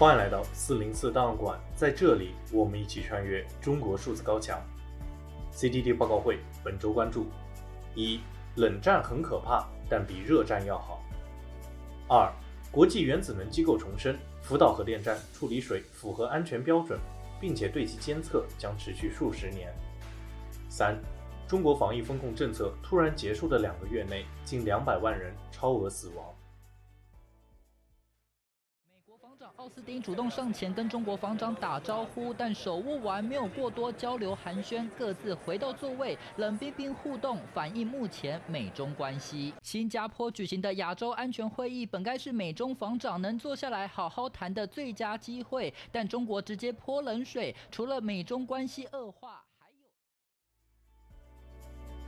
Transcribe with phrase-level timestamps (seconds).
[0.00, 4.58] 欢迎来到四零四档案馆，在这里我们一起穿越中国数字高墙。
[5.52, 7.26] CDD 报告会本周关注：
[7.94, 8.18] 一、
[8.56, 11.02] 冷战很可怕，但比热战要好；
[12.08, 12.32] 二、
[12.72, 16.98] 国际原子能机构重申，福岛核电站处理水符合安全标准，
[17.38, 19.68] 并且对其监测将持续数十年；
[20.70, 20.98] 三、
[21.46, 26.24] 中国防疫风控政策突然结束的两个月内，近两百万人超额死亡。
[29.60, 39.52] 奥斯汀主动上前跟中国防长打招呼，但手握完没有过多交流寒暄，各自回到座位，冷冰冰互动，反映目前美中关系。
[39.60, 49.44] 新加坡举行的亚洲安全会议本该是美中防长能坐下来好好谈的最佳机会，但中国直接泼冷水，除了美中关系恶化。
[49.58, 49.74] 还有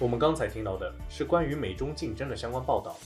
[0.00, 2.96] 我们刚才听到的是关于美中竞争的相关报道。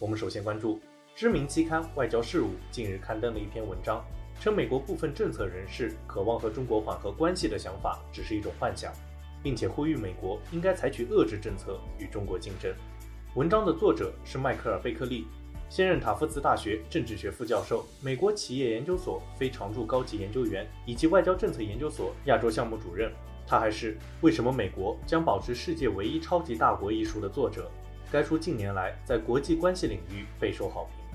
[0.00, 0.80] 我们首先关注
[1.16, 4.04] 知名期刊《外交事务》近日刊登了一篇文章，
[4.38, 8.92] 称美国部分政策人士渴望和中国缓和关系的想法只是一种幻想，
[9.42, 12.70] 并且呼吁美国应该采取遏制政策与中国竞争。
[13.34, 15.26] 文章的作者是迈克尔·贝克利，
[15.70, 23.10] 现任塔夫茨大学政治学副教授、美国企业研究所非常驻高级研究员以及外交政策研究所亚洲项目主任。
[23.46, 27.70] 他还是《为什么美国将保持世界唯一超级大国》一书的作者。
[28.12, 31.05] 该书近年来在国际关系领域备受好评。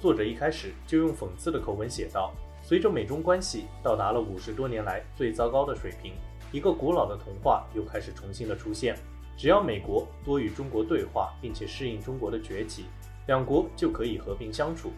[0.00, 2.32] 作者一开始就用讽刺的口吻写道
[2.62, 6.12] ：“随着美中关系到达了五十多年来最糟糕的水平，
[6.52, 8.96] 一个古老的童话又开始重新的出现。
[9.36, 12.84] 只要美国多与中国对话，并且适应中国的崛起，
[13.26, 14.92] 两国就可以和平相处。”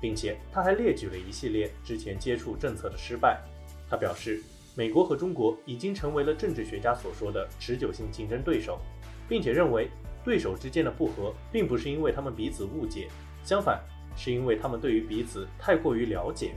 [0.00, 3.40] 并且他还列举了一系列之前接触政策的失败。
[3.88, 4.42] 他表示。
[4.76, 8.80] 美国和中国已经成为了政治学家所说的持久性竞争对手，
[9.28, 9.88] 并且认为
[10.24, 13.06] 对手之间的不和并不是因为他们彼此误解，
[13.44, 13.80] 相反
[14.16, 16.52] 是因为他们对于彼此太过于了解。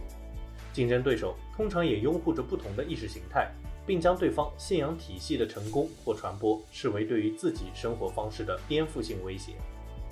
[0.73, 3.49] 竞争对手通常也拥护着不同的意识形态，
[3.85, 9.53] 并将对方信仰体系的成功或传播视为对于自己生活方式的颠覆性威胁。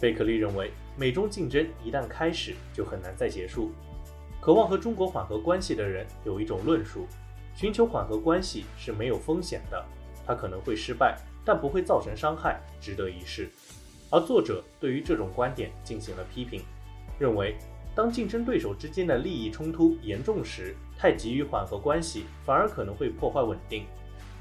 [0.02, 3.72] 贝克利认为，美中竞争一旦开始就很难再结束。
[4.42, 7.08] 渴望和中国缓和关系的人有一种论述。
[7.56, 9.86] 寻求缓和关系是没有风险的，
[10.28, 13.50] 它可能会失败，但不会造成伤害，值得一试。
[14.12, 16.62] 而作者对于这种观点进行了批评，
[17.18, 17.56] 认为
[17.96, 23.86] 当竞争对手之间的利益冲突严重时，太急于缓和关系反而可能会破坏稳定，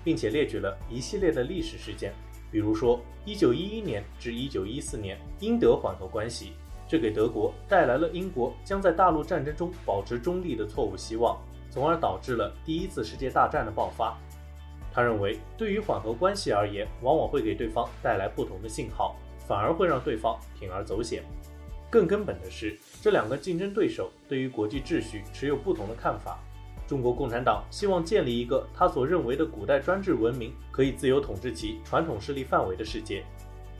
[0.02, 2.12] 并且列举了一系列的历史事件，
[2.50, 6.52] 比如说1911年至1914年英德缓和关系，
[6.88, 11.38] 这给德国带来了英国将在大陆战争中保持中立的错误希望。
[11.70, 14.16] 从而导致了第一次世界大战的爆发。
[14.92, 19.16] 他认为，对于缓和关系而言，往往会给对方带来不同的信号，
[19.48, 21.24] 反而会让对方铤而走险。
[21.94, 26.40] 更根本的是，这两个竞争对手对于国际秩序持有不同的看法。
[26.88, 33.24] 中国共产党希望建立一个他所认为的古代专制文明可以自由统治其传统势力范围的世界。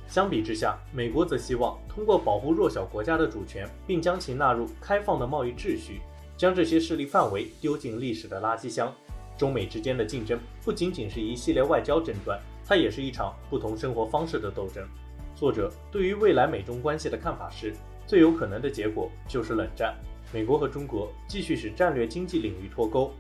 [0.07, 6.01] 相比之下，美国则希望通过保护弱小国家的主权，并将其纳入开放的贸易秩序。
[6.37, 8.95] 将这些势力范围丢进历史的垃圾箱。
[9.37, 14.87] 中美之间的竞争不仅仅是一系列外交争端，它也是一场不同生活方式的斗争。
[15.35, 17.75] 作者对于未来美中关系的看法是，
[18.15, 19.93] 最有可能的结果就是冷战。
[20.33, 23.13] 美国和中国继续使战略经济领域脱钩，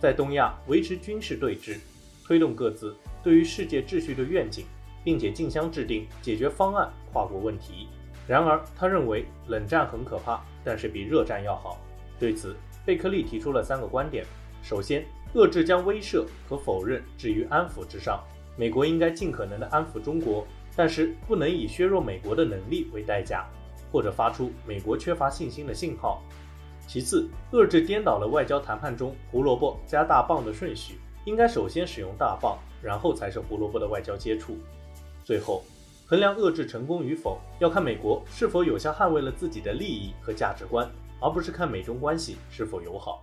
[0.00, 1.76] 在东亚维持军事对峙，
[2.26, 4.64] 推动各自对于世界秩序的愿景，
[5.04, 7.86] 并且竞相制定解决方案，跨国问题。
[8.26, 11.80] 然而，他认为冷战很可怕，但是比热战要好。
[12.18, 14.24] 对此，贝克利提出了三个观点：
[14.64, 18.20] 首先，遏制将威慑和否认置于安抚之上，
[18.56, 20.44] 美国应该尽可能的安抚中国，
[20.74, 23.48] 但是不能以削弱美国的能力为代价，
[23.92, 26.22] 或者发出美国缺乏信心的信号。
[26.86, 34.56] 其次，遏制颠倒了外交谈判中胡萝卜加大棒的顺序，应该首先使用大棒，然后才是胡萝卜的外交接触。
[35.24, 35.62] 最后，
[36.06, 40.90] 衡量遏制成功与否，要看美国是否有效捍卫了自己的利益和价值观。
[41.22, 43.22] 而不是看美中关系是否友好。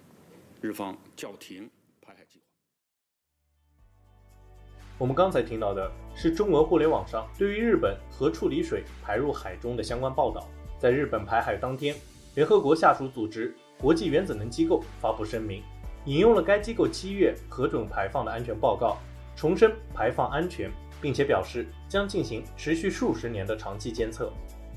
[0.61, 1.67] 日方叫停
[2.03, 2.45] 排海计划。
[4.99, 10.47] 我们刚才听到的是中文互联网上对于日本核处理水排入海中的相关报道。
[10.77, 11.95] 在日本排海当天，
[12.35, 15.63] 联合国下属组织国际原子能机构发布声明，
[16.05, 18.97] 引用了该机构七月核准排放的安全报告，
[19.35, 20.71] 重申排放安全，
[21.01, 24.31] 并且表示将进行持续数十年的长期监测。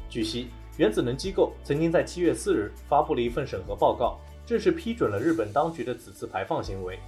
[0.08, 0.48] 据悉，
[0.78, 6.98] 原子能机构曾经在七月四日发布了一份审核报告，正式批准了日本当局的此次排放行为。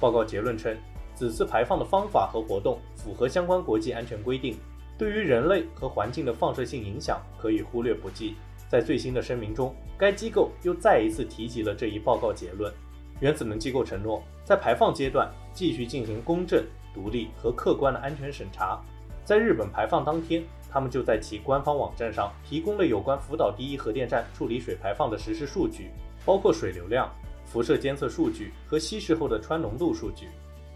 [0.00, 0.76] 报告结论称，
[1.14, 4.56] 此次排放的方法和活动符合相关国际安全规定，
[4.98, 8.34] 对于人类和环境的放射性影响可以忽略不计。
[8.68, 12.72] 在最新的声明中，该机构又再一次提及了这一报告结论。
[13.20, 16.64] 原子能机构承诺，在排放阶段继续进行公正、
[16.94, 18.80] 独立和客观的安全审查。
[19.24, 25.90] 在日本排放当天，他们就在其官方网站上提供了有关福岛第一核电站处理水排放的实时数据，
[26.24, 27.12] 包括水流量、
[27.44, 30.28] 辐射监测数据和稀释后的氚浓度数据，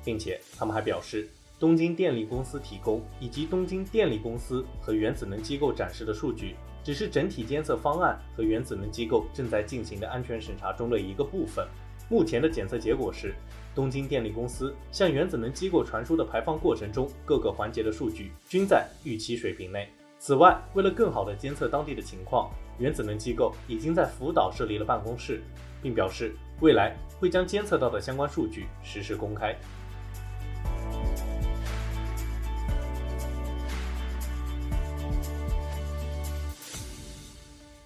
[0.04, 1.28] 并且他们还表示，
[1.58, 6.54] 东京电力公司提供以及东京电力公司和原子能机构展示的数据，
[6.84, 11.66] 只是整体监测方案和原子能机构正在进行的安全审查中的一个部分。
[12.08, 13.34] 目前的检测结果是，
[13.74, 19.88] 东京电力公司向原子能机构传输的排放过程中各个环节的数据均在预期水平内。
[20.18, 25.42] 此外，为了更好地监测当地的情况，原子能机构已经在福岛设立了办公室，
[25.82, 29.54] 并表示未来会将监测到的相关数据实时公开。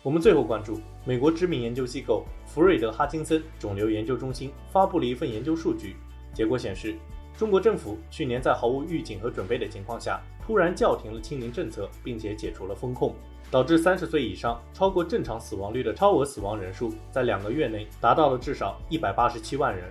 [0.02, 5.96] 我们最后关注美国知名研究机构福瑞德哈金森肿瘤研究中心发布了一份研究数据，
[6.32, 6.96] 结果显示，
[7.36, 10.18] 中国政府去年在毫无预警和准备的情况下，
[10.50, 13.14] 突然叫停了清零政策，并且解除了封控，
[13.52, 19.88] 导致三十岁以上超过正常死亡率的超额死亡人数在两个月内达到了至少一百八十七万人。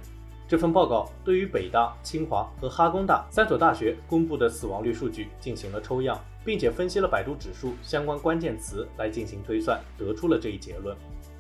[0.50, 10.94] 这份报告对于北大、清华和哈工大三所大学公布的死亡率数据进行了抽样，并且分析了百度指数相关关键词来进行推算，得出了这一结论。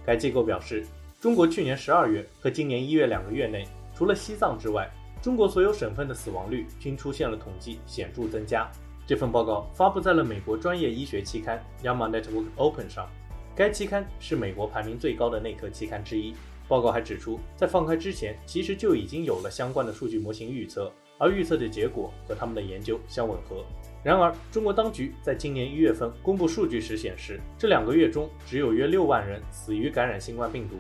[0.05, 0.87] 该机构表示，
[1.19, 4.89] 中国去年十二月和今年一月两个月内，除了西藏之外，
[5.21, 8.71] 中国所有省份的死亡率均出现了统计显著增加。
[9.09, 13.09] 这份报告发布在了美国专业医学期刊《YAMA Network Open》上，
[13.55, 16.35] 该期刊是美国排名最高的内科期刊之一。
[16.67, 23.65] 报告还指出，在放开之前，其实就已经有了相关的数据模型预测，而预测的结果和他们的研究相吻合。
[24.03, 30.75] 然而，中国当局在今年一月份公布数据时显示，这两个月中只有约六万人死于感染新冠病毒。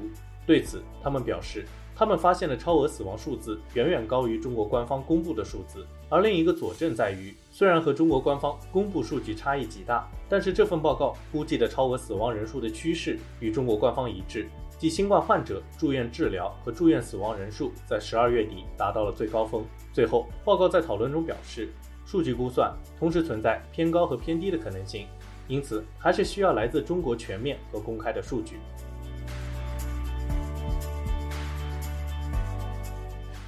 [0.45, 1.65] 对此，他们表示，
[1.99, 5.85] 他们发现的超额死亡数字远远高于中国官方公布的数字。
[6.07, 14.47] 而另一个佐证在于，虽然和中国官方公布数据差异极大，但是这份报告估计的超额死亡人数的趋势与中国官方一致。
[14.77, 19.61] 即新冠患者住院治疗和住院死亡人数在十二月底达到了最高峰。
[19.91, 21.67] 最后，报告在讨论中表示，
[22.05, 25.05] 数据估算同时存在偏高和偏低的可能性，
[25.49, 28.55] 因此还是需要来自中国全面和公开的数据。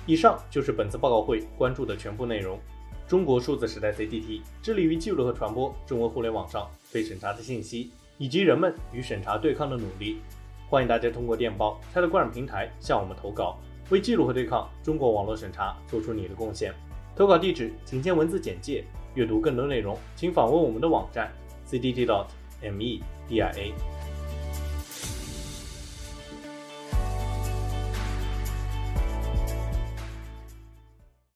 [0.06, 2.59] 以上就是本次报告会关注的全部内容。
[3.07, 10.21] 中国数字时代 CDT 致力于记录和传播中国互联网上被审查的信息，以及人们与审查对抗的努力。
[10.69, 13.57] 欢迎大家通过电报、Telegram 平台向我们投稿，
[13.89, 16.74] 为记录和对抗中国网络审查做出你的贡献。
[17.15, 18.85] 投稿地址请见文字简介。
[19.14, 21.30] 阅读更多内容，请访问我们的网站
[21.68, 23.52] cdt.media。